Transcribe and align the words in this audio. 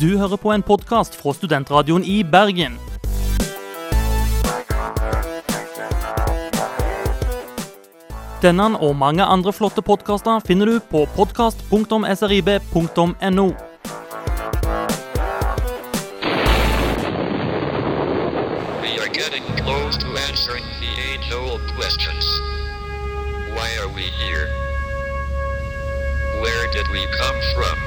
Du 0.00 0.18
hører 0.18 0.36
på 0.36 0.52
en 0.52 0.62
podkast 0.62 1.14
fra 1.16 1.32
Studentradioen 1.32 2.04
i 2.04 2.20
Bergen. 2.20 2.76
Denne 8.42 8.76
og 8.76 8.96
mange 9.00 9.24
andre 9.24 9.52
flotte 9.56 9.80
podkaster 9.80 10.44
finner 10.44 10.66
du 10.68 10.76
på 10.90 11.06
podkast.srib.no. 11.16 13.48
Where 26.36 26.68
did 26.72 26.84
we 26.92 27.00
come 27.16 27.40
from? 27.54 27.78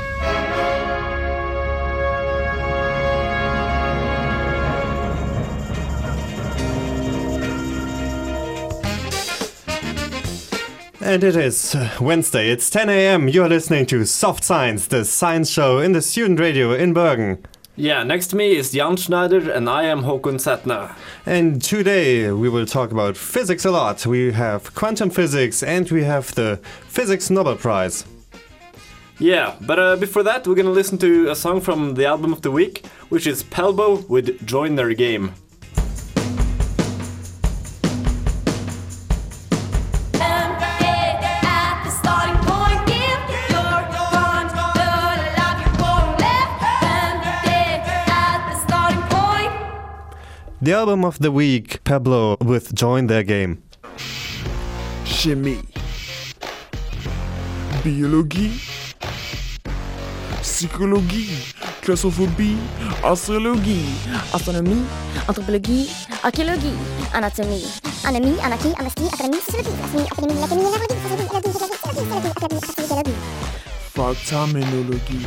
And 11.09 11.23
it 11.23 11.35
is 11.35 11.75
Wednesday, 11.99 12.51
it's 12.51 12.69
10 12.69 12.87
a.m. 12.87 13.27
You're 13.27 13.49
listening 13.49 13.87
to 13.87 14.05
Soft 14.05 14.43
Science, 14.43 14.85
the 14.85 15.03
science 15.03 15.49
show 15.49 15.79
in 15.79 15.93
the 15.93 16.03
student 16.03 16.39
radio 16.39 16.71
in 16.71 16.93
Bergen. 16.93 17.43
Yeah, 17.75 18.03
next 18.03 18.27
to 18.27 18.35
me 18.35 18.55
is 18.55 18.71
Jan 18.71 18.95
Schneider 18.95 19.51
and 19.51 19.67
I 19.67 19.85
am 19.85 20.03
Håkon 20.03 20.37
Setna. 20.37 20.95
And 21.25 21.63
today 21.63 22.31
we 22.31 22.47
will 22.47 22.67
talk 22.67 22.91
about 22.91 23.17
physics 23.17 23.65
a 23.65 23.71
lot. 23.71 24.05
We 24.05 24.33
have 24.33 24.75
quantum 24.75 25.09
physics 25.09 25.63
and 25.63 25.89
we 25.89 26.03
have 26.03 26.35
the 26.35 26.59
Physics 26.87 27.31
Nobel 27.31 27.55
Prize. 27.55 28.05
Yeah, 29.17 29.55
but 29.61 29.79
uh, 29.79 29.95
before 29.95 30.21
that, 30.21 30.45
we're 30.45 30.53
gonna 30.53 30.69
listen 30.69 30.99
to 30.99 31.31
a 31.31 31.35
song 31.35 31.59
from 31.59 31.95
the 31.95 32.05
album 32.05 32.33
of 32.33 32.43
the 32.43 32.51
week, 32.51 32.85
which 33.09 33.25
is 33.25 33.43
Pelbo 33.43 34.07
with 34.07 34.45
Join 34.45 34.75
Their 34.75 34.93
Game. 34.93 35.33
The 50.69 50.75
album 50.75 51.03
of 51.03 51.17
the 51.17 51.31
week, 51.31 51.83
Pablo 51.83 52.37
with 52.41 52.75
Join 52.75 53.07
Their 53.07 53.23
Game. 53.23 53.63
Chemie, 55.03 55.65
Biologie, 57.81 58.53
Psychologie, 60.43 61.33
Klassophobie, 61.81 62.59
Astrologie, 63.01 63.81
Astronomie, 64.31 64.85
Anthropologie, 65.27 65.89
Archéologie, 66.21 66.77
Anatomie, 67.13 67.65
anatomy, 68.05 68.37
Anarchie, 68.43 68.75
Amnestie, 68.77 69.09
Académie, 69.11 69.41
Sociologie, 69.41 69.73
Astronomie, 69.81 70.07
Académie, 70.13 70.39
Lacomie, 70.39 70.65
anatomy, 70.65 71.23
Lacomie, 71.33 71.49
Lacomie, 71.49 71.79
Lacomie, 71.81 72.59
Lacomie, 72.77 73.13
Faktamenologie. 73.95 75.25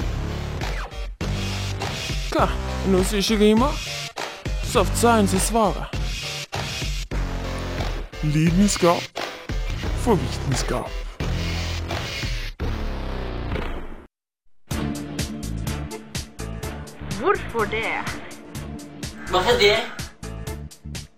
Klar, 2.31 2.49
non, 2.87 3.03
c'est 3.03 3.21
chez 3.21 3.37
Gaima. 3.37 3.73
Soft 4.73 4.97
science 4.97 5.37
er 5.37 5.41
svaret. 5.41 5.85
Lidenskap 8.23 9.03
for 10.05 10.15
vitenskap. 10.15 10.91
Hvorfor 17.21 17.65
det? 17.65 17.85
Hvorfor 19.31 19.53
det? 19.61 19.77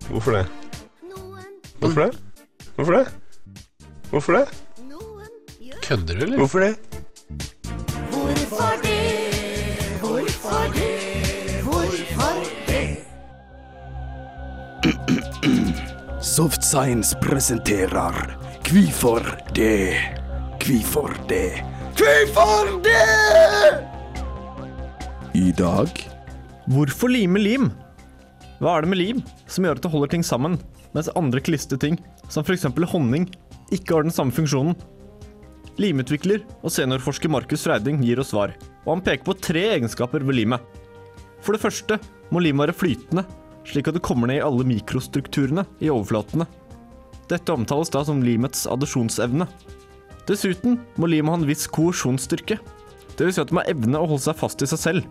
Hvorfor 0.09 0.33
det? 0.33 0.47
Hvorfor 1.79 2.03
det? 2.03 2.19
Hvorfor 2.75 2.93
det? 2.93 3.09
Hvorfor 4.11 4.33
det? 4.33 4.49
Kødder 5.83 6.15
du, 6.15 6.23
eller? 6.23 6.37
Hvorfor 6.37 6.59
det? 6.59 6.77
Hvorfor 8.11 8.83
det? 8.83 9.14
Soft 16.35 16.65
Science 16.65 17.17
presenterer 17.23 18.37
Kvifor 18.63 19.23
det? 19.55 19.95
Kvifor 20.61 21.13
det? 21.29 21.63
Kvifor 21.95 22.83
det? 22.83 23.79
I 25.39 25.53
dag 25.53 25.93
Hvorfor 26.67 27.13
lime 27.13 27.39
lim? 27.39 27.69
Hva 28.59 28.73
er 28.73 28.83
det 28.83 28.91
med 28.91 28.99
lim 28.99 29.21
som 29.47 29.69
gjør 29.69 29.79
at 29.79 29.87
det 29.87 29.93
holder 29.93 30.13
ting 30.17 30.27
sammen, 30.27 30.59
mens 30.97 31.13
andre 31.15 31.39
klistrer 31.39 31.79
ting, 31.79 32.01
som 32.27 32.43
f.eks. 32.43 32.67
honning, 32.91 33.29
ikke 33.71 33.95
har 33.95 34.09
den 34.09 34.17
samme 34.19 34.35
funksjonen? 34.35 34.75
Limutvikler 35.79 36.43
og 36.65 36.75
seniorforsker 36.75 37.31
Markus 37.31 37.63
Freiding 37.69 38.03
gir 38.03 38.19
oss 38.19 38.35
svar, 38.35 38.59
og 38.83 38.97
han 38.97 39.07
peker 39.07 39.31
på 39.31 39.39
tre 39.39 39.69
egenskaper 39.77 40.27
ved 40.27 40.41
limet. 40.43 40.67
For 41.47 41.55
det 41.55 41.63
første 41.63 42.03
må 42.35 42.43
lim 42.43 42.59
være 42.59 42.75
flytende, 42.75 43.23
slik 43.69 43.89
at 43.89 43.97
det 43.97 44.05
kommer 44.05 44.31
ned 44.31 44.41
i 44.41 44.45
alle 44.45 44.67
mikrostrukturene 44.69 45.65
i 45.85 45.91
overflatene. 45.93 46.47
Dette 47.31 47.55
omtales 47.55 47.93
da 47.93 48.05
som 48.05 48.23
limets 48.25 48.67
adesjonsevne. 48.71 49.47
Dessuten 50.29 50.79
må 51.01 51.09
limet 51.09 51.33
ha 51.33 51.41
en 51.41 51.49
viss 51.49 51.67
koesjonsstyrke, 51.73 52.59
dvs. 53.17 53.37
Si 53.37 53.43
at 53.43 53.51
det 53.51 53.57
må 53.57 53.65
evne 53.69 54.01
å 54.01 54.09
holde 54.09 54.25
seg 54.27 54.39
fast 54.41 54.65
i 54.65 54.69
seg 54.69 54.81
selv. 54.81 55.09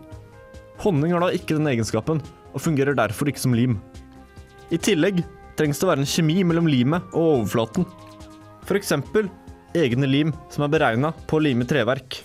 Honning 0.82 1.14
har 1.14 1.22
da 1.22 1.30
ikke 1.34 1.56
den 1.58 1.70
egenskapen, 1.70 2.22
og 2.54 2.62
fungerer 2.62 2.96
derfor 2.98 3.30
ikke 3.30 3.42
som 3.42 3.54
lim. 3.54 3.78
I 4.74 4.78
tillegg 4.80 5.22
trengs 5.58 5.78
det 5.78 5.86
å 5.86 5.92
være 5.92 6.02
en 6.02 6.10
kjemi 6.10 6.42
mellom 6.46 6.70
limet 6.70 7.14
og 7.14 7.40
overflaten. 7.40 7.86
Eksempel 8.74 9.28
egne 9.76 10.08
lim 10.08 10.32
som 10.50 10.64
er 10.64 10.72
beregna 10.72 11.12
på 11.28 11.38
å 11.38 11.44
lime 11.44 11.66
treverk. 11.68 12.22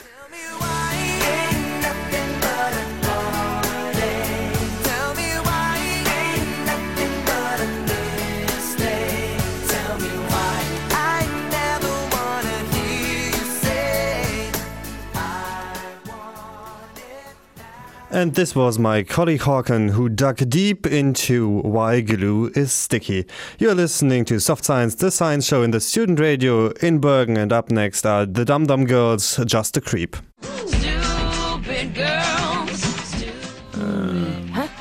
And 18.11 18.33
this 18.33 18.55
was 18.55 18.79
my 18.79 19.03
colleague 19.03 19.41
Hawken 19.41 19.91
who 19.91 20.09
dug 20.09 20.37
deep 20.49 20.87
into 20.87 21.47
why 21.61 22.01
glue 22.01 22.51
is 22.55 22.71
sticky. 22.71 23.25
You're 23.59 23.75
listening 23.75 24.25
to 24.25 24.39
Soft 24.39 24.65
Science, 24.65 24.95
the 24.95 25.11
science 25.11 25.45
show 25.45 25.61
in 25.61 25.69
the 25.71 25.79
student 25.79 26.19
radio 26.19 26.69
in 26.81 26.99
Bergen, 26.99 27.37
and 27.37 27.53
up 27.53 27.69
next 27.69 28.07
are 28.07 28.25
the 28.25 28.43
Dum 28.45 28.65
Dum 28.65 28.85
Girls, 28.85 29.39
Just 29.45 29.77
a 29.77 29.81
Creep. 29.81 30.17
Stupid 30.65 31.93
girls. 31.93 32.83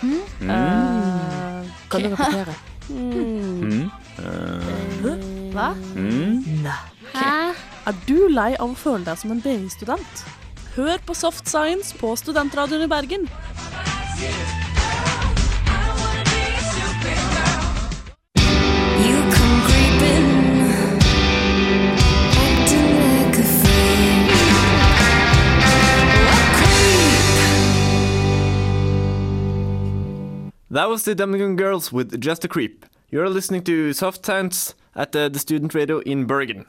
Hmm? 0.00 0.20
Uh, 0.48 1.64
kan 1.90 2.00
du 2.02 2.08
repetere? 2.08 2.54
Hmm? 2.86 3.60
Hmm? 3.60 3.90
Uh, 4.18 5.52
Hva? 5.52 5.74
Hæ? 7.12 7.54
Er 7.88 7.94
du 8.06 8.28
lei 8.28 8.54
av 8.60 8.70
å 8.72 8.74
føle 8.76 9.04
deg 9.04 9.18
som 9.20 9.32
en 9.32 9.40
BI-student? 9.44 10.24
Hør 10.78 10.98
på 11.06 11.14
Soft 11.14 11.48
Science 11.48 11.96
på 11.98 12.16
Studentradioen 12.16 12.82
i 12.82 12.86
Bergen. 12.86 13.20
You 18.98 19.16
come 19.34 19.60
creeping, 19.66 20.28
acting 22.46 22.90
like 22.94 23.38
a 23.38 23.46
friend. 23.58 24.30
That 30.70 30.88
was 30.88 31.02
the 31.02 31.14
Dumb 31.14 31.56
Girls 31.56 31.92
with 31.92 32.24
Just 32.24 32.44
a 32.44 32.48
Creep. 32.48 32.86
You're 33.10 33.28
listening 33.28 33.64
to 33.64 33.92
Soft 33.92 34.24
Science 34.24 34.76
at 34.94 35.16
uh, 35.16 35.28
the 35.28 35.40
student 35.40 35.74
radio 35.74 35.98
in 35.98 36.26
Bergen. 36.26 36.66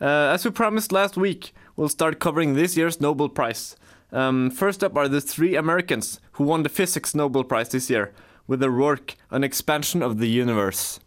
Uh, 0.00 0.34
as 0.34 0.44
we 0.44 0.50
promised 0.50 0.90
last 0.90 1.16
week, 1.16 1.54
we'll 1.76 1.88
start 1.88 2.20
covering 2.20 2.54
this 2.54 2.76
year's 2.76 3.00
Nobel 3.00 3.28
Prize. 3.28 3.76
Um, 4.12 4.50
first 4.50 4.84
up 4.84 4.96
are 4.96 5.08
the 5.08 5.20
three 5.20 5.56
Americans 5.56 6.20
who 6.32 6.44
won 6.44 6.62
the 6.62 6.68
Physics 6.68 7.14
Nobel 7.14 7.44
Prize 7.44 7.70
this 7.70 7.88
year 7.88 8.12
with 8.46 8.60
their 8.60 8.72
work 8.72 9.14
on 9.30 9.44
expansion 9.44 10.02
of 10.02 10.18
the 10.18 10.28
universe. 10.28 11.00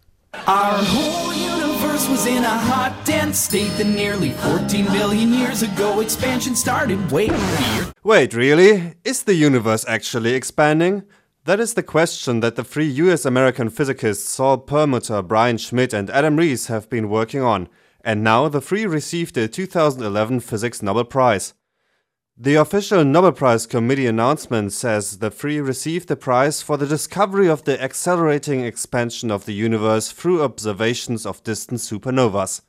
Our 0.48 0.78
whole 0.84 1.34
universe 1.34 2.10
was 2.10 2.26
in 2.26 2.44
a 2.44 2.50
hot, 2.50 3.06
dense 3.06 3.40
state 3.40 3.72
that 3.78 3.88
nearly 3.88 4.32
14 4.32 4.86
billion 4.86 5.34
years 5.34 5.62
ago 5.62 6.02
expansion 6.02 6.56
started. 6.56 7.12
Wait, 7.12 7.32
weird. 7.32 7.94
Wait, 8.04 8.34
really? 8.34 8.94
Is 9.04 9.24
the 9.24 9.34
universe 9.34 9.86
actually 9.88 10.34
expanding? 10.34 11.04
That 11.46 11.60
is 11.60 11.76
the 11.76 11.84
question 11.84 12.40
that 12.40 12.56
the 12.56 12.64
three 12.64 12.88
US 12.88 13.24
American 13.24 13.70
physicists 13.70 14.28
Saul 14.28 14.58
Perlmutter, 14.58 15.22
Brian 15.22 15.58
Schmidt, 15.58 15.94
and 15.94 16.10
Adam 16.10 16.38
Rees 16.38 16.68
have 16.68 16.90
been 16.90 17.10
working 17.10 17.42
on, 17.42 17.70
and 18.06 18.24
now 18.24 18.48
the 18.48 18.62
three 18.62 18.86
received 18.86 19.34
the 19.34 19.48
2011 19.48 20.40
Physics 20.40 20.84
Nobel 20.84 21.04
Prize. 21.06 21.56
The 22.38 22.54
official 22.54 23.04
Nobel 23.04 23.32
Prize 23.32 23.66
Committee 23.66 24.06
announcement 24.06 24.74
says 24.74 25.18
the 25.18 25.32
three 25.32 25.60
received 25.60 26.08
the 26.08 26.16
prize 26.16 26.62
for 26.62 26.78
the 26.78 26.86
discovery 26.86 27.50
of 27.50 27.64
the 27.64 27.82
accelerating 27.82 28.64
expansion 28.64 29.32
of 29.32 29.46
the 29.46 29.54
universe 29.54 30.12
through 30.12 30.44
observations 30.44 31.26
of 31.26 31.44
distant 31.44 31.80
supernovas. 31.80 32.62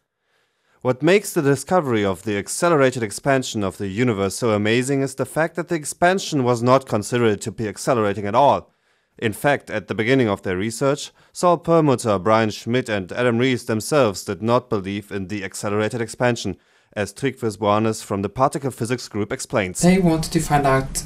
What 0.80 1.02
makes 1.02 1.34
the 1.34 1.42
discovery 1.42 2.04
of 2.04 2.22
the 2.22 2.38
accelerated 2.38 3.02
expansion 3.02 3.62
of 3.62 3.76
the 3.76 3.88
universe 3.88 4.36
so 4.36 4.50
amazing 4.52 5.02
is 5.02 5.16
the 5.16 5.26
fact 5.26 5.56
that 5.56 5.68
the 5.68 5.74
expansion 5.74 6.44
was 6.44 6.62
not 6.62 6.86
considered 6.86 7.42
to 7.42 7.52
be 7.52 7.68
accelerating 7.68 8.24
at 8.24 8.34
all. 8.34 8.72
In 9.18 9.32
fact, 9.32 9.70
at 9.70 9.88
the 9.88 9.94
beginning 9.94 10.28
of 10.28 10.42
their 10.42 10.58
research, 10.58 11.10
Saul 11.32 11.56
Perlmutter, 11.56 12.18
Brian 12.18 12.50
Schmidt, 12.50 12.90
and 12.90 13.10
Adam 13.12 13.38
Rees 13.38 13.64
themselves 13.64 14.24
did 14.24 14.42
not 14.42 14.68
believe 14.68 15.10
in 15.10 15.28
the 15.28 15.42
accelerated 15.42 16.02
expansion, 16.02 16.56
as 16.92 17.14
Tryggves 17.14 17.56
Buanes 17.56 18.04
from 18.04 18.22
the 18.22 18.28
particle 18.28 18.70
physics 18.70 19.08
group 19.08 19.32
explains. 19.32 19.80
They 19.80 19.98
wanted 19.98 20.32
to 20.32 20.40
find 20.40 20.66
out 20.66 21.04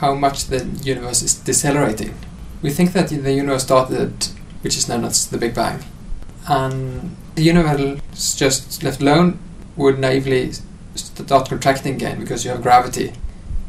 how 0.00 0.14
much 0.14 0.46
the 0.46 0.64
universe 0.82 1.22
is 1.22 1.34
decelerating. 1.34 2.14
We 2.62 2.70
think 2.70 2.92
that 2.92 3.08
the 3.10 3.32
universe 3.32 3.64
started, 3.64 4.28
which 4.62 4.76
is 4.76 4.88
known 4.88 5.04
as 5.04 5.28
the 5.28 5.38
Big 5.38 5.54
Bang, 5.54 5.84
and 6.48 7.16
the 7.34 7.42
universe 7.42 8.34
just 8.34 8.82
left 8.82 9.02
alone 9.02 9.38
would 9.76 9.98
naively 9.98 10.52
start 10.94 11.50
contracting 11.50 11.96
again 11.96 12.18
because 12.18 12.44
you 12.46 12.50
have 12.50 12.62
gravity 12.62 13.12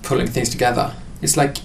pulling 0.03 0.27
things 0.27 0.49
together. 0.49 0.93
It's 1.21 1.35
like 1.35 1.57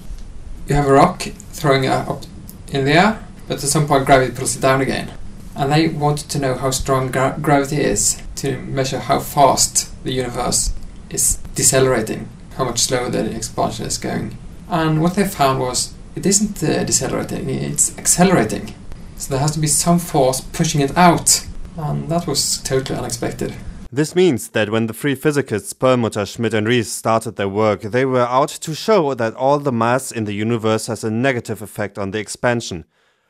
you 0.67 0.75
have 0.75 0.87
a 0.87 0.93
rock 0.93 1.29
throwing 1.53 1.85
it 1.85 1.91
up 1.91 2.23
in 2.69 2.85
the 2.85 2.93
air, 2.93 3.25
but 3.47 3.63
at 3.63 3.71
some 3.71 3.87
point 3.87 4.07
gravity 4.07 4.35
pulls 4.35 4.57
it 4.57 4.61
down 4.61 4.81
again. 4.81 5.13
And 5.55 5.71
they 5.71 5.89
wanted 5.89 6.29
to 6.31 6.39
know 6.39 6.55
how 6.55 6.71
strong 6.71 7.11
gra- 7.11 7.39
gravity 7.41 7.77
is 7.77 8.23
to 8.37 8.59
measure 8.59 8.99
how 8.99 9.21
fast 9.21 9.93
the 10.05 10.13
universe 10.13 10.73
is 11.11 11.37
decelerating, 11.55 12.29
how 12.57 12.65
much 12.65 12.81
slower 12.81 13.11
the 13.11 13.31
expansion 13.37 13.87
is 13.87 13.99
going. 13.99 14.39
And 14.69 15.03
what 15.03 15.15
they 15.15 15.25
found 15.25 15.61
was 15.61 15.93
it 16.17 16.25
isn't 16.25 16.63
uh, 16.63 16.85
decelerating, 16.85 17.49
it's 17.51 17.97
accelerating. 17.99 18.75
So 19.17 19.31
there 19.31 19.41
has 19.41 19.53
to 19.53 19.61
be 19.61 19.67
some 19.67 19.99
force 19.99 20.41
pushing 20.41 20.81
it 20.81 20.97
out. 20.97 21.47
And 21.77 22.09
that 22.09 22.27
was 22.27 22.59
totally 22.59 22.99
unexpected. 22.99 23.55
This 23.95 24.17
means 24.17 24.49
that 24.49 24.71
when 24.71 24.87
the 24.87 24.95
three 24.95 25.15
physicists 25.15 25.75
Perlmutter, 25.75 26.25
Schmidt, 26.25 26.55
and 26.55 26.67
Rees 26.67 26.91
started 26.91 27.37
their 27.37 27.47
work, 27.47 27.83
they 27.83 28.07
were 28.07 28.23
out 28.23 28.49
to 28.49 28.75
show 28.75 29.13
that 29.13 29.35
all 29.35 29.59
the 29.59 29.71
mass 29.71 30.11
in 30.11 30.25
the 30.25 30.33
universe 30.33 30.87
has 30.87 31.05
a 31.05 31.11
negative 31.11 31.61
effect 31.61 31.99
on 31.99 32.11
the 32.11 32.19
expansion. 32.19 32.87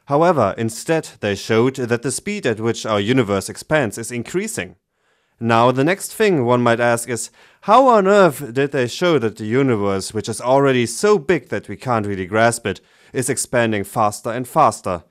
However, 0.07 0.55
instead, 0.57 1.09
they 1.19 1.35
showed 1.35 1.75
that 1.75 2.03
the 2.03 2.13
speed 2.13 2.47
at 2.47 2.61
which 2.61 2.87
our 2.87 3.01
universe 3.01 3.49
expands 3.49 3.99
is 3.99 4.13
increasing. 4.13 4.77
Now, 5.41 5.73
the 5.73 5.83
next 5.83 6.15
thing 6.15 6.45
one 6.45 6.63
might 6.63 6.79
ask 6.79 7.09
is 7.09 7.31
how 7.63 7.89
on 7.89 8.07
earth 8.07 8.55
did 8.55 8.71
they 8.71 8.87
show 8.87 9.19
that 9.19 9.39
the 9.39 9.47
universe, 9.47 10.15
which 10.15 10.29
is 10.29 10.41
already 10.41 10.87
so 10.87 11.19
big 11.19 11.49
that 11.49 11.69
we 11.69 11.75
can't 11.75 12.07
really 12.07 12.27
grasp 12.27 12.69
it, 12.69 12.81
is 13.13 13.29
expanding 13.29 13.83
faster 13.83 14.31
and 14.31 14.47
faster? 14.47 15.03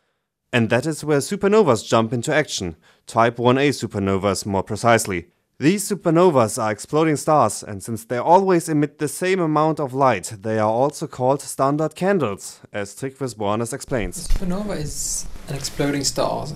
And 0.53 0.69
that 0.69 0.85
is 0.85 1.03
where 1.03 1.19
supernovas 1.19 1.85
jump 1.85 2.13
into 2.13 2.33
action, 2.33 2.77
type 3.05 3.35
1a 3.35 3.71
supernovas 3.71 4.45
more 4.45 4.63
precisely. 4.63 5.27
These 5.61 5.87
supernovas 5.87 6.57
are 6.57 6.71
exploding 6.71 7.17
stars, 7.17 7.61
and 7.61 7.83
since 7.83 8.03
they 8.03 8.17
always 8.17 8.67
emit 8.67 8.97
the 8.97 9.07
same 9.07 9.39
amount 9.39 9.79
of 9.79 9.93
light, 9.93 10.33
they 10.41 10.57
are 10.57 10.71
also 10.71 11.05
called 11.05 11.39
standard 11.39 11.93
candles, 11.93 12.61
as 12.73 12.95
Tryggves 12.95 13.35
Buanes 13.35 13.71
explains. 13.71 14.27
Supernova 14.27 14.75
is 14.75 15.27
an 15.49 15.55
exploding 15.55 16.03
star, 16.03 16.47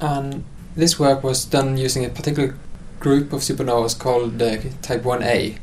and 0.00 0.42
this 0.74 0.98
work 0.98 1.22
was 1.22 1.44
done 1.44 1.76
using 1.76 2.04
a 2.04 2.08
particular 2.08 2.56
group 2.98 3.32
of 3.32 3.42
supernovas 3.42 3.96
called 3.96 4.42
uh, 4.42 4.56
Type 4.82 5.04
1a. 5.04 5.58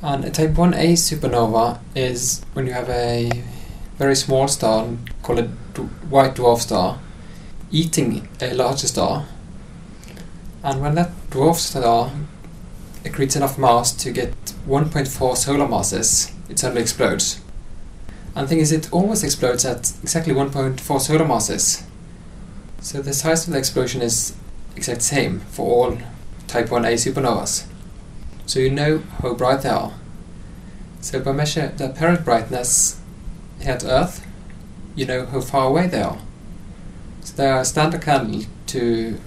And 0.00 0.24
a 0.26 0.30
Type 0.30 0.50
1a 0.50 0.92
supernova 0.92 1.80
is 1.96 2.40
when 2.52 2.68
you 2.68 2.72
have 2.72 2.88
a 2.88 3.32
very 3.96 4.14
small 4.14 4.46
star, 4.46 4.86
called 5.24 5.40
a 5.40 5.48
white 6.08 6.36
dwarf 6.36 6.60
star, 6.60 7.00
eating 7.72 8.28
a 8.40 8.54
larger 8.54 8.86
star. 8.86 9.26
And 10.62 10.80
when 10.80 10.94
that 10.96 11.10
dwarf 11.30 11.56
star 11.56 12.10
accretes 13.04 13.36
enough 13.36 13.58
mass 13.58 13.92
to 13.92 14.10
get 14.10 14.34
1.4 14.66 15.36
solar 15.36 15.68
masses, 15.68 16.32
it 16.48 16.58
suddenly 16.58 16.82
explodes. 16.82 17.40
And 18.34 18.44
the 18.44 18.48
thing 18.48 18.58
is, 18.58 18.72
it 18.72 18.92
always 18.92 19.24
explodes 19.24 19.64
at 19.64 19.92
exactly 20.02 20.34
1.4 20.34 21.00
solar 21.00 21.26
masses. 21.26 21.84
So 22.80 23.02
the 23.02 23.12
size 23.12 23.46
of 23.46 23.52
the 23.52 23.58
explosion 23.58 24.02
is 24.02 24.34
exact 24.76 25.02
same 25.02 25.40
for 25.40 25.86
all 25.86 25.98
type 26.46 26.68
1a 26.68 26.94
supernovas. 26.94 27.66
So 28.46 28.60
you 28.60 28.70
know 28.70 29.02
how 29.20 29.34
bright 29.34 29.62
they 29.62 29.68
are. 29.68 29.92
So 31.00 31.20
by 31.20 31.32
measure 31.32 31.68
the 31.76 31.90
apparent 31.90 32.24
brightness 32.24 33.00
here 33.60 33.72
at 33.72 33.84
Earth, 33.84 34.26
you 34.94 35.06
know 35.06 35.26
how 35.26 35.40
far 35.40 35.66
away 35.66 35.86
they 35.86 36.02
are. 36.02 36.18
So 37.20 37.36
they 37.36 37.48
are 37.48 37.60
a 37.60 37.64
standard 37.64 38.02
candle 38.02 38.42
to 38.68 39.18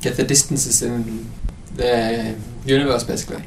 get 0.00 0.16
the 0.16 0.24
distances 0.24 0.82
in 0.82 1.30
the 1.74 2.36
universe 2.64 3.04
basically. 3.04 3.44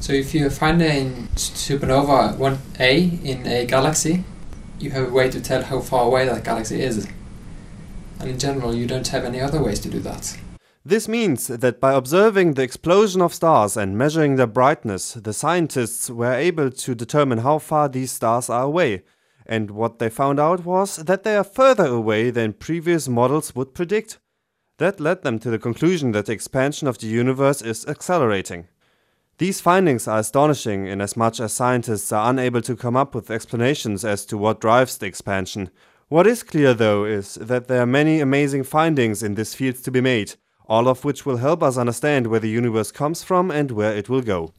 So 0.00 0.12
if 0.12 0.34
you 0.34 0.50
find 0.50 0.82
a 0.82 1.04
supernova 1.36 2.36
1a 2.36 3.24
in 3.24 3.46
a 3.46 3.66
galaxy, 3.66 4.24
you 4.80 4.90
have 4.90 5.08
a 5.08 5.12
way 5.12 5.30
to 5.30 5.40
tell 5.40 5.62
how 5.62 5.80
far 5.80 6.06
away 6.06 6.26
that 6.26 6.42
galaxy 6.42 6.82
is. 6.82 7.06
And 8.18 8.28
in 8.28 8.38
general, 8.38 8.74
you 8.74 8.86
don't 8.86 9.06
have 9.08 9.24
any 9.24 9.40
other 9.40 9.62
ways 9.62 9.78
to 9.80 9.88
do 9.88 10.00
that. 10.00 10.36
This 10.84 11.06
means 11.06 11.46
that 11.46 11.80
by 11.80 11.92
observing 11.92 12.54
the 12.54 12.62
explosion 12.62 13.22
of 13.22 13.32
stars 13.32 13.76
and 13.76 13.96
measuring 13.96 14.34
their 14.34 14.48
brightness, 14.48 15.14
the 15.14 15.32
scientists 15.32 16.10
were 16.10 16.34
able 16.34 16.72
to 16.72 16.94
determine 16.96 17.38
how 17.38 17.58
far 17.58 17.88
these 17.88 18.10
stars 18.10 18.50
are 18.50 18.64
away. 18.64 19.04
And 19.46 19.70
what 19.70 20.00
they 20.00 20.10
found 20.10 20.40
out 20.40 20.64
was 20.64 20.96
that 20.96 21.22
they 21.22 21.36
are 21.36 21.44
further 21.44 21.86
away 21.86 22.30
than 22.30 22.52
previous 22.52 23.08
models 23.08 23.54
would 23.54 23.74
predict. 23.74 24.18
That 24.82 24.98
led 24.98 25.22
them 25.22 25.38
to 25.38 25.48
the 25.48 25.60
conclusion 25.60 26.10
that 26.10 26.26
the 26.26 26.32
expansion 26.32 26.88
of 26.88 26.98
the 26.98 27.06
universe 27.06 27.62
is 27.62 27.86
accelerating. 27.86 28.66
These 29.38 29.60
findings 29.60 30.08
are 30.08 30.18
astonishing 30.18 30.88
inasmuch 30.88 31.38
as 31.38 31.52
scientists 31.52 32.10
are 32.10 32.28
unable 32.28 32.62
to 32.62 32.74
come 32.74 32.96
up 32.96 33.14
with 33.14 33.30
explanations 33.30 34.04
as 34.04 34.26
to 34.26 34.36
what 34.36 34.60
drives 34.60 34.98
the 34.98 35.06
expansion. 35.06 35.70
What 36.08 36.26
is 36.26 36.42
clear, 36.42 36.74
though, 36.74 37.04
is 37.04 37.36
that 37.36 37.68
there 37.68 37.80
are 37.80 37.86
many 37.86 38.18
amazing 38.18 38.64
findings 38.64 39.22
in 39.22 39.36
this 39.36 39.54
field 39.54 39.76
to 39.84 39.92
be 39.92 40.00
made, 40.00 40.34
all 40.66 40.88
of 40.88 41.04
which 41.04 41.24
will 41.24 41.36
help 41.36 41.62
us 41.62 41.76
understand 41.76 42.26
where 42.26 42.40
the 42.40 42.48
universe 42.48 42.90
comes 42.90 43.22
from 43.22 43.52
and 43.52 43.70
where 43.70 43.96
it 43.96 44.08
will 44.08 44.20
go. 44.20 44.52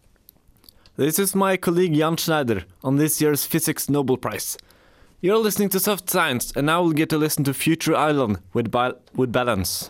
This 0.96 1.20
is 1.20 1.36
my 1.36 1.58
colleague 1.58 1.96
Jan 1.96 2.16
Schneider 2.16 2.64
on 2.82 2.96
this 2.96 3.20
year's 3.20 3.44
Physics 3.44 3.90
Nobel 3.90 4.16
Prize. 4.16 4.58
You're 5.20 5.38
listening 5.38 5.68
to 5.72 5.82
Soft 5.82 6.10
Science, 6.10 6.54
and 6.56 6.68
now 6.68 6.82
we'll 6.82 6.94
get 6.94 7.10
to 7.10 7.18
listen 7.18 7.44
to 7.44 7.54
Future 7.54 7.94
Island 7.94 8.40
with, 8.54 8.72
ba- 8.72 9.00
with 9.14 9.34
Balance. 9.34 9.90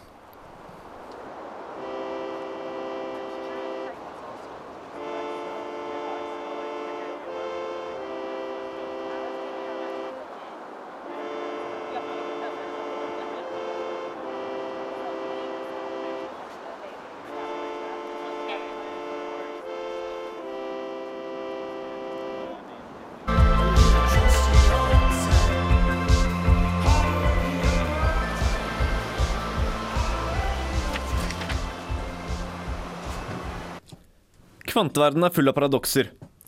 Kvanteverdenen 34.73 35.27
er 35.27 35.33
full 35.35 35.45
av 35.51 35.53
paradokser. 35.53 36.07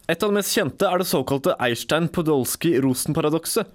Et 0.09 0.17
av 0.17 0.31
de 0.31 0.35
mest 0.39 0.49
kjente 0.55 0.87
er 0.89 0.97
det 0.97 1.05
såkalte 1.05 1.53
Eirstein-Podolsky-Rosen-paradokset. 1.61 3.69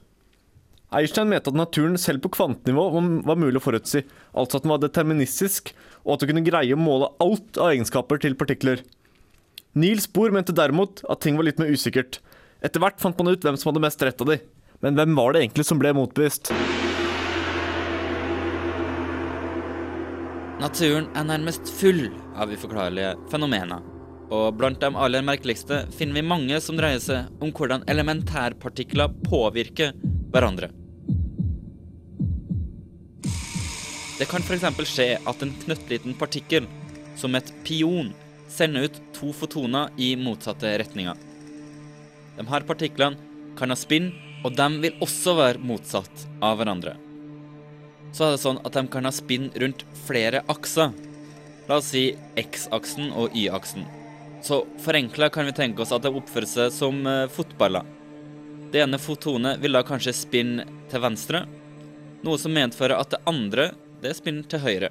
Einstein 0.90 1.30
mente 1.30 1.47
at 1.52 1.59
naturen 1.59 1.95
selv 2.02 2.19
på 2.25 2.33
kvantenivå 2.35 2.83
var 2.90 3.38
mulig 3.38 3.61
å 3.61 3.62
forutsi, 3.62 4.00
altså 4.35 4.59
at 4.59 4.64
den 4.64 4.73
var 4.73 4.80
deterministisk, 4.83 5.71
og 6.02 6.16
at 6.16 6.23
du 6.23 6.26
kunne 6.33 6.42
greie 6.42 6.75
å 6.75 6.80
måle 6.80 7.12
alt 7.23 7.54
av 7.62 7.71
egenskaper 7.76 8.19
til 8.25 8.35
partikler. 8.38 8.78
Niels 9.78 10.11
Bohr 10.11 10.35
mente 10.35 10.57
derimot 10.57 11.04
at 11.07 11.23
ting 11.23 11.38
var 11.38 11.47
litt 11.47 11.62
mer 11.62 11.71
usikkert. 11.71 12.19
Etter 12.59 12.83
hvert 12.83 12.99
fant 12.99 13.14
man 13.23 13.30
ut 13.30 13.42
hvem 13.47 13.54
som 13.54 13.71
hadde 13.71 13.87
mest 13.87 14.02
rett 14.02 14.19
av 14.19 14.26
de. 14.33 14.42
Men 14.83 14.99
hvem 14.99 15.14
var 15.14 15.30
det 15.30 15.38
egentlig 15.45 15.71
som 15.71 15.78
ble 15.78 15.95
motbevist? 15.95 16.50
Naturen 20.59 21.07
er 21.14 21.25
nærmest 21.30 21.71
full 21.78 22.11
av 22.35 22.50
uforklarlige 22.50 23.14
fenomener. 23.30 23.78
Og 24.30 24.54
blant 24.54 24.78
de 24.78 24.88
aller 24.94 25.25
merkeligste 25.26 25.82
finner 25.96 26.20
vi 26.20 26.28
mange 26.30 26.60
som 26.62 26.78
dreier 26.78 27.02
seg 27.02 27.42
om 27.42 27.50
hvordan 27.50 27.82
elementærpartikler 27.90 29.10
påvirker 29.26 29.96
hverandre. 30.30 30.70
Det 34.20 34.28
kan 34.28 34.44
f.eks. 34.44 34.66
skje 34.87 35.08
at 35.16 35.42
en 35.42 35.52
knøttliten 35.64 36.14
partikkel, 36.20 36.66
som 37.16 37.34
et 37.34 37.50
pion, 37.64 38.12
sender 38.50 38.87
ut 38.87 38.99
to 39.16 39.32
fotoner 39.32 39.90
i 39.96 40.12
motsatte 40.20 40.75
retninger. 40.78 41.16
De 42.37 42.44
her 42.46 42.66
partiklene 42.68 43.16
kan 43.58 43.72
ha 43.72 43.78
spinn, 43.78 44.10
og 44.44 44.54
de 44.56 44.66
vil 44.84 45.00
også 45.04 45.34
være 45.38 45.64
motsatt 45.64 46.26
av 46.44 46.60
hverandre. 46.60 46.94
Så 48.12 48.26
er 48.26 48.34
det 48.34 48.42
sånn 48.42 48.60
at 48.60 48.76
de 48.76 48.84
kan 48.92 49.08
ha 49.08 49.14
spinn 49.14 49.50
rundt 49.62 49.87
flere 50.06 50.44
akser. 50.52 50.92
La 51.68 51.80
oss 51.80 51.90
si 51.94 52.10
X-aksen 52.40 53.10
og 53.16 53.34
Y-aksen. 53.37 53.88
Så 54.42 54.66
forenkla 54.78 55.28
kan 55.28 55.47
vi 55.47 55.52
tenke 55.52 55.82
oss 55.82 55.92
at 55.92 56.02
det 56.02 56.12
oppfører 56.16 56.49
seg 56.49 56.73
som 56.73 57.04
eh, 57.06 57.28
fotballer. 57.28 57.85
Det 58.73 58.80
ene 58.80 58.99
fotonet 58.99 59.61
vil 59.61 59.76
da 59.76 59.82
kanskje 59.85 60.14
spinne 60.16 60.64
til 60.90 61.02
venstre, 61.02 61.44
noe 62.25 62.38
som 62.40 62.54
medfører 62.54 62.97
at 62.97 63.12
det 63.12 63.20
andre 63.28 63.70
det 64.00 64.14
spinner 64.16 64.47
til 64.49 64.62
høyre. 64.64 64.90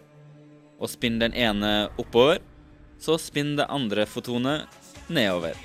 Og 0.80 0.92
spinner 0.92 1.28
den 1.28 1.38
ene 1.38 1.72
oppover, 1.98 2.44
så 3.02 3.18
spinner 3.18 3.64
det 3.64 3.72
andre 3.74 4.06
fotonet 4.06 5.10
nedover. 5.10 5.58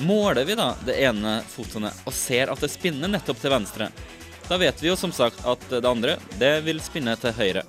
Måler 0.00 0.46
vi 0.48 0.56
da 0.56 0.70
det 0.86 0.96
ene 1.04 1.42
fotonet 1.44 2.06
og 2.08 2.16
ser 2.16 2.48
at 2.48 2.62
det 2.64 2.70
spinner 2.72 3.10
nettopp 3.12 3.42
til 3.42 3.52
venstre, 3.52 3.90
da 4.50 4.58
vet 4.58 4.82
vi 4.82 4.88
jo 4.90 4.96
som 4.98 5.12
sagt 5.14 5.44
at 5.46 5.62
det 5.70 5.86
andre 5.86 6.16
det 6.40 6.56
vil 6.66 6.80
spinne 6.82 7.14
til 7.22 7.34
høyre. 7.36 7.62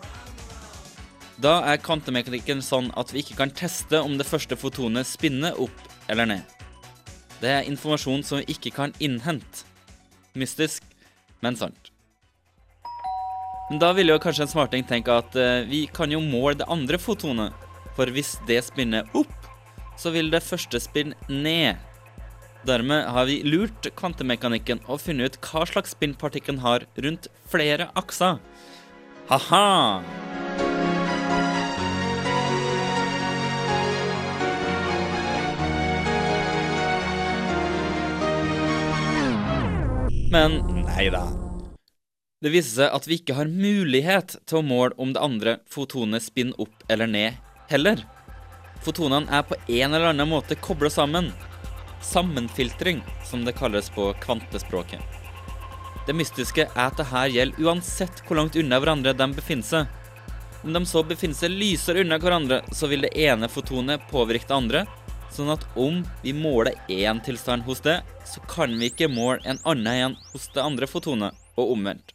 Da 1.41 1.59
er 1.69 1.81
kvantemekanikken 1.81 2.63
sånn 2.65 2.89
at 2.97 3.13
vi 3.13 3.21
ikke 3.21 3.37
kan 3.37 3.53
teste 3.53 4.01
om 4.01 4.15
det 4.17 4.25
første 4.25 4.57
fotonet 4.57 5.05
spinner 5.05 5.57
opp 5.61 6.09
eller 6.09 6.29
ned. 6.33 6.57
Det 7.41 7.49
er 7.53 7.69
informasjon 7.69 8.25
som 8.25 8.41
vi 8.41 8.55
ikke 8.55 8.73
kan 8.73 8.95
innhente. 9.01 9.65
Mystisk, 10.33 10.81
men 11.41 11.57
sant. 11.57 11.91
Men 13.69 13.81
da 13.81 13.91
vil 13.97 14.09
jo 14.09 14.19
kanskje 14.21 14.47
en 14.47 14.51
smarting 14.51 14.85
tenke 14.87 15.13
at 15.13 15.37
eh, 15.37 15.67
vi 15.69 15.85
kan 15.93 16.11
jo 16.11 16.21
måle 16.21 16.57
det 16.59 16.69
andre 16.69 16.97
fotonet, 17.01 17.53
for 17.95 18.09
hvis 18.09 18.35
det 18.49 18.57
spinner 18.65 19.05
opp, 19.17 19.31
så 20.01 20.13
vil 20.13 20.33
det 20.33 20.41
første 20.43 20.81
spinne 20.81 21.17
ned. 21.29 21.77
Dermed 22.61 23.07
har 23.09 23.25
vi 23.25 23.39
lurt 23.41 23.87
kvantemekanikken 23.97 24.83
og 24.85 25.01
funnet 25.01 25.33
ut 25.33 25.39
hva 25.49 25.65
slags 25.65 25.95
spinn 25.95 26.13
partikkelen 26.13 26.61
har 26.61 26.85
rundt 27.01 27.25
flere 27.49 27.89
akser. 27.97 28.37
Ha-ha! 29.31 30.03
Men 40.31 40.61
nei 40.85 41.09
da. 41.11 41.25
Det 42.41 42.53
viser 42.53 42.77
seg 42.77 42.93
at 42.95 43.07
vi 43.09 43.17
ikke 43.19 43.35
har 43.35 43.49
mulighet 43.49 44.37
til 44.45 44.61
å 44.61 44.65
måle 44.65 44.95
om 45.01 45.11
det 45.13 45.21
andre 45.21 45.57
fotonet 45.69 46.23
spinner 46.23 46.61
opp 46.61 46.85
eller 46.87 47.09
ned 47.09 47.41
heller. 47.73 48.05
Fotonene 48.85 49.29
er 49.33 49.43
på 49.49 49.57
en 49.59 49.93
eller 49.93 50.13
annen 50.13 50.29
måte 50.29 50.57
kobla 50.57 50.89
sammen. 50.93 51.33
Sammenfiltring, 52.01 53.01
som 53.23 53.45
det 53.45 53.55
kalles 53.57 53.89
på 53.89 54.13
kvantespråket. 54.23 55.01
Det 56.07 56.15
mystiske 56.17 56.65
er 56.65 56.85
at 56.87 56.97
det 56.97 57.09
her 57.11 57.29
gjelder 57.29 57.67
uansett 57.67 58.23
hvor 58.25 58.39
langt 58.39 58.57
unna 58.57 58.79
hverandre 58.81 59.13
de 59.13 59.27
befinner 59.37 59.67
seg. 59.67 59.99
Om 60.63 60.73
de 60.73 60.81
så 60.85 61.03
befinner 61.05 61.37
seg 61.37 61.53
lysere 61.53 62.01
unna 62.05 62.17
hverandre, 62.21 62.61
så 62.73 62.89
vil 62.89 63.05
det 63.05 63.13
ene 63.17 63.49
fotonet 63.49 64.07
påvirke 64.09 64.49
det 64.49 64.57
andre, 64.57 64.85
sånn 65.31 65.51
at 65.53 65.63
om 65.79 66.01
vi 66.23 66.33
måler 66.35 66.77
én 66.91 67.21
tilstand 67.23 67.63
hos 67.65 67.81
det, 67.85 68.01
så 68.27 68.41
kan 68.49 68.73
vi 68.79 68.91
ikke 68.91 69.09
måle 69.11 69.39
en 69.45 69.61
annen 69.63 69.93
igjen 69.93 70.17
hos 70.33 70.49
det 70.53 70.63
andre 70.63 70.89
fotonet, 70.89 71.37
og 71.59 71.73
omvendt. 71.75 72.13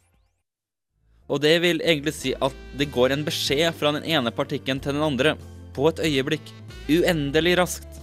Og 1.27 1.41
det 1.43 1.57
vil 1.63 1.81
egentlig 1.83 2.15
si 2.15 2.33
at 2.39 2.55
det 2.79 2.89
går 2.93 3.13
en 3.13 3.25
beskjed 3.27 3.75
fra 3.75 3.91
den 3.95 4.05
ene 4.07 4.31
partikken 4.31 4.79
til 4.83 4.95
den 4.95 5.03
andre, 5.03 5.35
på 5.75 5.89
et 5.91 5.99
øyeblikk, 6.07 6.53
uendelig 6.89 7.57
raskt. 7.59 7.99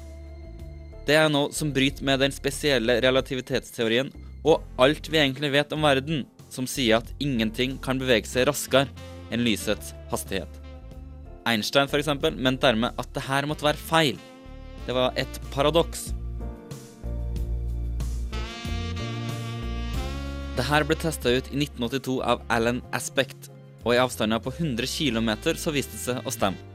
Det 1.04 1.16
er 1.20 1.28
noe 1.28 1.52
som 1.52 1.72
bryter 1.74 2.04
med 2.08 2.22
den 2.24 2.32
spesielle 2.32 2.96
relativitetsteorien 3.04 4.08
og 4.44 4.64
alt 4.80 5.08
vi 5.12 5.20
egentlig 5.20 5.50
vet 5.52 5.72
om 5.76 5.84
verden, 5.84 6.24
som 6.52 6.68
sier 6.68 7.00
at 7.00 7.10
ingenting 7.20 7.76
kan 7.84 8.00
bevege 8.00 8.28
seg 8.28 8.46
raskere 8.48 8.88
enn 9.32 9.44
lysets 9.44 9.92
hastighet. 10.12 10.60
Einstein 11.48 11.88
eksempel, 11.92 12.36
mente 12.36 12.64
dermed 12.64 12.96
at 12.96 13.10
det 13.12 13.24
her 13.26 13.48
måtte 13.48 13.66
være 13.66 13.80
feil. 13.80 14.20
Det 14.86 14.96
var 14.96 15.12
et 15.20 15.40
paradoks. 15.52 16.12
Det 20.56 20.64
her 20.68 20.84
ble 20.88 20.96
testa 20.96 21.32
ut 21.34 21.50
i 21.50 21.58
1982 21.66 22.20
av 22.22 22.44
Alan 22.48 22.80
Aspect, 22.96 23.50
og 23.84 23.92
i 23.92 24.00
avstander 24.00 24.40
på 24.40 24.54
100 24.54 24.88
km 24.88 25.34
så 25.60 25.72
viste 25.74 25.98
det 25.98 26.04
seg 26.06 26.24
å 26.24 26.32
stemme. 26.32 26.73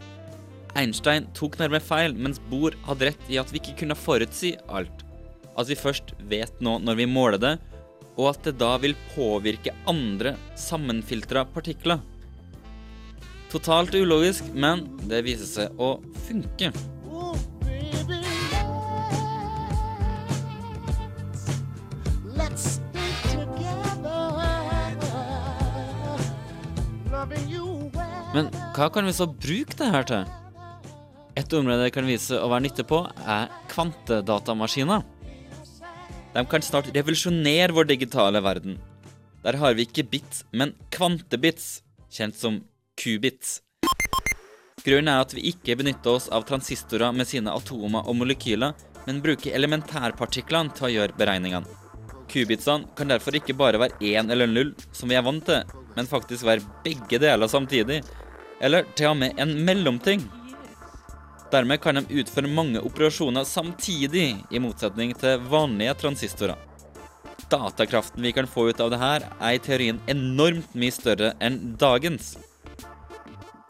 Einstein 0.77 1.25
tok 1.33 1.57
nærmere 1.59 1.81
feil, 1.81 2.13
mens 2.13 2.39
Bohr 2.51 2.75
hadde 2.85 3.09
rett 3.09 3.31
i 3.31 3.39
at 3.41 3.49
vi 3.53 3.61
ikke 3.61 3.79
kunne 3.81 3.97
forutsi 3.97 4.53
alt. 4.69 5.03
At 5.57 5.69
vi 5.69 5.77
først 5.79 6.13
vet 6.29 6.61
noe 6.63 6.81
når 6.83 7.01
vi 7.01 7.09
måler 7.09 7.41
det, 7.41 7.55
og 8.19 8.33
at 8.33 8.43
det 8.45 8.57
da 8.59 8.75
vil 8.83 8.97
påvirke 9.15 9.73
andre 9.89 10.35
sammenfiltra 10.59 11.45
partikler. 11.55 12.03
Totalt 13.49 13.95
ulogisk, 13.97 14.51
men 14.53 14.85
det 15.09 15.23
viser 15.25 15.49
seg 15.49 15.81
å 15.81 15.97
funke. 16.27 16.71
Men 28.29 28.51
hva 28.75 28.91
kan 28.93 29.09
vi 29.09 29.15
så 29.17 29.25
bruke 29.25 29.73
det 29.79 29.89
her 29.89 30.05
til? 30.05 30.38
Et 31.49 31.55
område 31.57 31.81
det 31.81 31.93
kan 31.95 32.05
vise 32.05 32.37
å 32.37 32.45
være 32.51 32.61
nytte 32.67 32.83
på, 32.85 32.99
er 33.25 33.47
kvantedatamaskiner. 33.71 35.01
De 36.35 36.43
kan 36.45 36.61
snart 36.61 36.91
revolusjonere 36.93 37.73
vår 37.73 37.87
digitale 37.89 38.37
verden. 38.45 38.75
Der 39.41 39.57
har 39.57 39.73
vi 39.73 39.87
ikke 39.87 40.05
bits, 40.11 40.43
men 40.53 40.75
kvantebits, 40.93 41.81
kjent 42.13 42.37
som 42.37 42.61
qubits. 43.01 43.63
Grunnen 44.85 45.09
er 45.09 45.25
at 45.25 45.33
vi 45.33 45.47
ikke 45.49 45.79
benytter 45.81 46.19
oss 46.19 46.29
av 46.29 46.45
transistorer 46.45 47.17
med 47.17 47.25
sine 47.25 47.49
atomer 47.49 48.05
og 48.05 48.21
molekyler, 48.21 48.77
men 49.07 49.25
bruker 49.25 49.57
elementærpartiklene 49.57 50.77
til 50.77 50.85
å 50.85 50.95
gjøre 50.99 51.17
beregningene. 51.17 51.65
Qubitsene 52.29 52.93
kan 52.93 53.09
derfor 53.09 53.41
ikke 53.41 53.57
bare 53.57 53.81
være 53.81 53.97
én 54.05 54.29
eller 54.29 54.53
null, 54.53 54.75
som 54.93 55.09
vi 55.09 55.17
er 55.17 55.25
vant 55.25 55.49
til, 55.49 55.65
men 55.97 56.13
faktisk 56.13 56.45
være 56.45 56.61
begge 56.85 57.17
deler 57.17 57.49
samtidig, 57.49 58.03
eller 58.61 58.85
til 58.93 59.15
og 59.15 59.23
med 59.25 59.41
en 59.41 59.57
mellomting. 59.65 60.29
Dermed 61.49 61.81
kan 61.81 61.97
de 61.97 62.21
utføre 62.21 62.49
mange 62.49 62.81
operasjoner 62.85 63.45
samtidig, 63.47 64.35
i 64.51 64.61
motsetning 64.61 65.15
til 65.17 65.41
vanlige 65.49 65.95
transistorer. 66.03 66.59
Datakraften 67.49 68.21
vi 68.21 68.33
kan 68.35 68.47
få 68.47 68.67
ut 68.69 68.81
av 68.83 68.91
det 68.93 68.99
her, 69.01 69.25
er 69.41 69.55
i 69.55 69.63
teorien 69.63 70.01
enormt 70.11 70.75
mye 70.77 70.93
større 70.93 71.33
enn 71.41 71.57
dagens. 71.81 72.35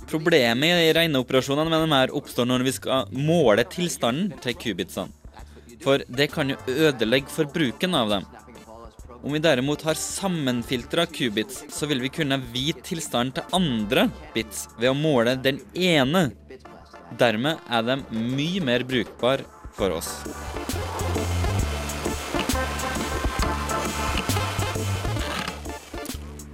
Problemet 0.09 0.83
i 0.83 0.91
regneoperasjonene 0.98 1.69
med 1.69 1.86
dem 1.86 1.95
her 1.95 2.12
oppstår 2.17 2.50
når 2.50 2.65
vi 2.65 2.75
skal 2.75 3.15
måle 3.15 3.63
tilstanden 3.69 4.33
til 4.43 4.57
kubitsene. 4.57 5.15
For 5.79 6.03
det 6.12 6.27
kan 6.33 6.50
jo 6.51 6.57
ødelegge 6.67 7.31
for 7.31 7.48
bruken 7.48 7.95
av 7.95 8.09
dem. 8.12 8.25
Om 9.24 9.36
vi 9.36 9.39
derimot 9.43 9.81
har 9.88 10.00
sammenfiltra 10.00 11.05
qubits, 11.05 11.63
så 11.71 11.88
vil 11.88 12.01
vi 12.03 12.12
kunne 12.12 12.39
vite 12.51 12.83
tilstanden 12.88 13.38
til 13.38 13.55
andre 13.55 14.09
bits 14.36 14.65
ved 14.79 14.91
å 14.91 14.98
måle 14.98 15.38
den 15.39 15.59
ene. 15.75 16.29
Dermed 17.18 17.58
er 17.66 17.86
de 17.88 17.96
mye 18.13 18.62
mer 18.62 18.84
brukbar 18.86 19.42
for 19.74 19.96
oss. 19.98 20.12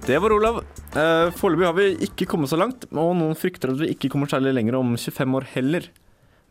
Det 0.06 0.18
var 0.22 0.32
Olav. 0.32 0.62
Eh, 0.96 1.28
Foreløpig 1.34 1.66
har 1.66 1.74
vi 1.76 1.86
ikke 2.06 2.28
kommet 2.30 2.48
så 2.52 2.56
langt, 2.56 2.86
og 2.94 3.16
noen 3.18 3.36
frykter 3.36 3.72
at 3.72 3.80
vi 3.80 3.90
ikke 3.92 4.08
kommer 4.12 4.30
særlig 4.30 4.54
lenger 4.54 4.78
om 4.78 4.94
25 4.94 5.34
år 5.34 5.48
heller. 5.56 5.88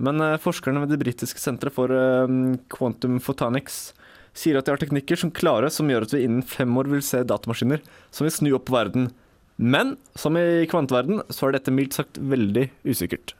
Men 0.04 0.20
eh, 0.22 0.40
forskerne 0.44 0.84
ved 0.84 0.92
det 0.92 1.00
britiske 1.06 1.40
senteret 1.40 1.74
for 1.74 1.90
eh, 1.96 2.34
quantum 2.76 3.22
photonics 3.24 3.94
sier 4.36 4.60
at 4.60 4.68
de 4.68 4.74
har 4.76 4.82
teknikker 4.82 5.16
som 5.20 5.32
klarer 5.32 5.72
som 5.72 5.88
gjør 5.88 6.04
at 6.04 6.14
vi 6.18 6.26
innen 6.28 6.44
fem 6.44 6.76
år 6.76 6.90
vil 6.92 7.04
se 7.06 7.24
datamaskiner 7.24 7.80
som 8.12 8.28
vil 8.28 8.36
snu 8.36 8.52
opp 8.58 8.70
verden. 8.76 9.08
Men 9.56 9.96
som 10.20 10.36
i 10.36 10.68
kvanteverden 10.68 11.24
så 11.32 11.48
er 11.48 11.56
dette 11.56 11.72
mildt 11.72 11.96
sagt 11.96 12.20
veldig 12.20 12.68
usikkert. 12.84 13.38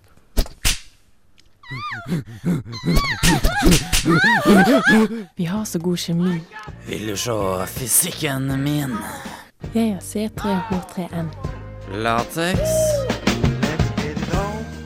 Vi 5.38 5.46
har 5.46 5.64
så 5.64 5.80
god 5.80 5.98
kjemi. 5.98 6.42
Vil 6.88 7.08
du 7.08 7.18
se 7.18 7.32
fysikken 7.68 8.64
min? 8.64 8.98
Jeg 9.74 9.90
er 9.90 10.00
C3H3N. 10.00 11.28
Lateks. 11.92 12.70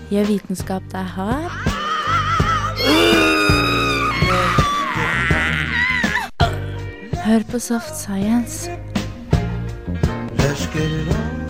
Gjør 0.09 0.25
vitenskap 0.25 0.83
deg 0.91 1.05
hard? 1.15 1.51
Hør 7.25 7.43
på 7.51 7.59
Soft 7.59 7.95
Science. 7.97 8.71
Let's 10.39 10.65
get 10.73 10.91
it 10.91 11.07
on. 11.07 11.48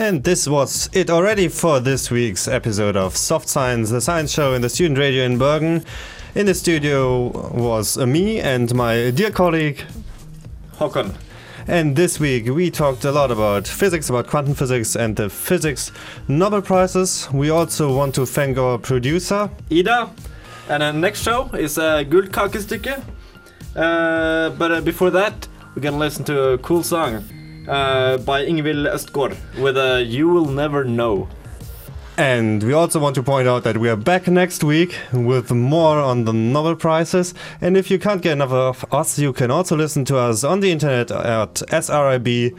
And 0.00 0.22
this 0.22 0.46
was 0.46 0.88
it 0.92 1.10
already 1.10 1.48
for 1.48 1.80
this 1.80 2.08
week's 2.08 2.46
episode 2.46 2.96
of 2.96 3.16
Soft 3.16 3.48
Science, 3.48 3.90
the 3.90 4.00
science 4.00 4.30
show 4.32 4.54
in 4.54 4.62
the 4.62 4.68
student 4.68 4.96
radio 4.96 5.24
in 5.24 5.38
Bergen. 5.38 5.84
In 6.36 6.46
the 6.46 6.54
studio 6.54 7.26
was 7.52 7.98
me 7.98 8.38
and 8.38 8.72
my 8.76 9.10
dear 9.10 9.32
colleague 9.32 9.82
Håkon. 10.74 11.16
And 11.66 11.96
this 11.96 12.20
week 12.20 12.46
we 12.46 12.70
talked 12.70 13.04
a 13.04 13.10
lot 13.10 13.32
about 13.32 13.66
physics, 13.66 14.08
about 14.08 14.28
quantum 14.28 14.54
physics 14.54 14.94
and 14.94 15.16
the 15.16 15.28
physics 15.28 15.90
Nobel 16.28 16.62
Prizes. 16.62 17.28
We 17.32 17.50
also 17.50 17.92
want 17.92 18.14
to 18.14 18.24
thank 18.24 18.56
our 18.56 18.78
producer 18.78 19.50
Ida. 19.68 20.10
And 20.68 20.80
the 20.84 20.92
next 20.92 21.22
show 21.24 21.50
is 21.54 21.76
a 21.76 22.04
gullkakestykke. 22.08 23.02
Uh, 23.74 24.50
but 24.50 24.70
uh, 24.70 24.80
before 24.80 25.10
that, 25.10 25.48
we're 25.74 25.82
gonna 25.82 25.98
listen 25.98 26.24
to 26.26 26.50
a 26.50 26.58
cool 26.58 26.84
song 26.84 27.24
uh, 27.68 28.18
by 28.18 28.46
Ingvild 28.46 28.86
Østgaard 28.86 29.36
with 29.60 29.76
a 29.76 30.02
You 30.02 30.28
Will 30.28 30.46
Never 30.46 30.84
Know. 30.84 31.28
And 32.18 32.64
we 32.64 32.72
also 32.72 32.98
want 32.98 33.14
to 33.14 33.22
point 33.22 33.46
out 33.46 33.62
that 33.62 33.76
we 33.76 33.88
are 33.88 33.96
back 33.96 34.26
next 34.26 34.64
week 34.64 34.98
with 35.12 35.52
more 35.52 36.00
on 36.00 36.24
the 36.24 36.32
Nobel 36.32 36.74
Prizes. 36.74 37.32
And 37.60 37.76
if 37.76 37.92
you 37.92 38.00
can't 38.00 38.20
get 38.20 38.32
enough 38.32 38.52
of 38.52 38.84
us, 38.92 39.20
you 39.20 39.32
can 39.32 39.52
also 39.52 39.76
listen 39.76 40.04
to 40.06 40.18
us 40.18 40.42
on 40.42 40.58
the 40.58 40.72
internet 40.72 41.12
at 41.12 41.62
srib.no. 41.70 42.50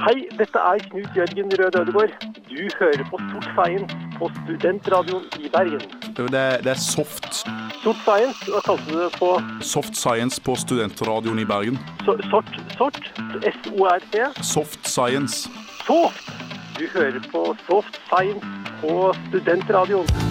Hei, 0.00 0.28
dette 0.38 0.58
er 0.58 0.78
Knut 0.90 1.16
Jørgen 1.16 1.52
Rød 1.60 1.80
Ødegård. 1.80 2.12
Du 2.50 2.68
hører 2.78 3.04
på 3.10 3.18
Sort 3.30 3.48
Science 3.56 3.96
på 4.18 4.30
Studentradioen 4.44 5.24
i 5.40 5.48
Bergen. 5.48 5.99
Det 6.28 6.40
er, 6.40 6.56
det 6.60 6.70
er 6.70 6.80
soft. 6.80 7.40
Sort 7.82 7.96
Science, 8.04 8.50
hva 8.52 8.60
kalte 8.66 8.84
du 8.90 8.98
det 9.00 9.10
på 9.16 9.30
Soft 9.64 9.96
science 9.96 10.40
på 10.44 10.56
studentradioen 10.56 11.38
i 11.38 11.44
Bergen. 11.48 11.78
so, 12.04 12.16
sort? 12.30 12.50
Sort? 12.76 13.00
S-O-R-T? 13.42 14.44
Soft 14.44 14.88
science. 14.88 15.48
Soft! 15.86 16.28
Du 16.78 16.86
hører 16.94 17.20
på 17.32 17.56
Soft 17.68 18.00
Science 18.08 18.46
på 18.80 19.14
Studentradioen. 19.28 20.29